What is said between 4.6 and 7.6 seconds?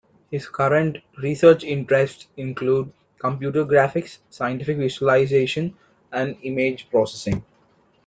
visualization, and image processing.